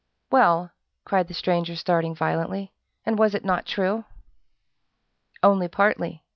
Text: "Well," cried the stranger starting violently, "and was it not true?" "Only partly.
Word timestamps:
"Well," 0.31 0.71
cried 1.05 1.27
the 1.27 1.35
stranger 1.35 1.75
starting 1.75 2.15
violently, 2.15 2.73
"and 3.05 3.19
was 3.19 3.35
it 3.35 3.45
not 3.45 3.67
true?" 3.67 4.05
"Only 5.43 5.67
partly. 5.67 6.23